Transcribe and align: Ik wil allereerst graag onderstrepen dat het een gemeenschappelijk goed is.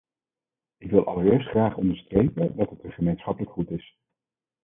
Ik 0.77 0.89
wil 0.89 1.05
allereerst 1.07 1.47
graag 1.47 1.75
onderstrepen 1.77 2.55
dat 2.57 2.69
het 2.69 2.83
een 2.83 2.91
gemeenschappelijk 2.91 3.51
goed 3.53 3.71
is. 3.71 3.97